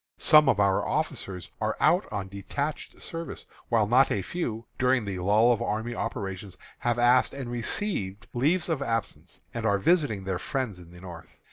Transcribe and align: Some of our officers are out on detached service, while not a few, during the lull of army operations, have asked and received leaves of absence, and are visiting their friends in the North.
Some 0.17 0.49
of 0.49 0.59
our 0.59 0.83
officers 0.83 1.51
are 1.61 1.77
out 1.79 2.11
on 2.11 2.27
detached 2.27 2.99
service, 3.03 3.45
while 3.69 3.85
not 3.85 4.09
a 4.11 4.23
few, 4.23 4.65
during 4.79 5.05
the 5.05 5.19
lull 5.19 5.51
of 5.53 5.61
army 5.61 5.93
operations, 5.93 6.57
have 6.79 6.97
asked 6.97 7.35
and 7.35 7.51
received 7.51 8.25
leaves 8.33 8.67
of 8.67 8.81
absence, 8.81 9.41
and 9.53 9.63
are 9.63 9.77
visiting 9.77 10.23
their 10.23 10.39
friends 10.39 10.79
in 10.79 10.89
the 10.89 10.99
North. 11.01 11.37